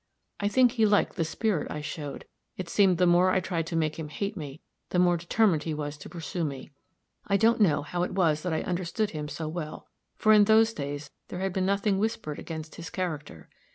I 0.39 0.47
think 0.47 0.71
he 0.71 0.85
liked 0.87 1.15
the 1.15 1.23
spirit 1.23 1.69
I 1.69 1.81
showed; 1.81 2.25
it 2.57 2.67
seemed 2.69 2.97
the 2.97 3.05
more 3.05 3.29
I 3.29 3.39
tried 3.39 3.67
to 3.67 3.75
make 3.75 3.99
him 3.99 4.09
hate 4.09 4.35
me, 4.35 4.59
the 4.89 4.97
more 4.97 5.15
determined 5.15 5.61
he 5.61 5.75
was 5.75 5.95
to 5.99 6.09
pursue 6.09 6.43
me. 6.43 6.71
I 7.27 7.37
don't 7.37 7.61
know 7.61 7.83
how 7.83 8.01
it 8.01 8.13
was 8.15 8.41
that 8.41 8.51
I 8.51 8.63
understood 8.63 9.11
him 9.11 9.27
so 9.27 9.47
well, 9.47 9.85
for 10.15 10.33
in 10.33 10.45
those 10.45 10.73
days 10.73 11.11
there 11.27 11.41
had 11.41 11.53
been 11.53 11.67
nothing 11.67 11.99
whispered 11.99 12.39
against 12.39 12.77
his 12.77 12.89
character. 12.89 13.47